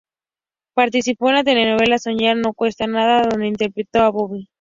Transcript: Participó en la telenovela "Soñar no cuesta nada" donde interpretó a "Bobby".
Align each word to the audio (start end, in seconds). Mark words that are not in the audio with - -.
Participó 0.73 1.29
en 1.29 1.35
la 1.35 1.43
telenovela 1.43 1.99
"Soñar 1.99 2.35
no 2.35 2.55
cuesta 2.55 2.87
nada" 2.87 3.21
donde 3.29 3.45
interpretó 3.45 3.99
a 3.99 4.09
"Bobby". 4.09 4.49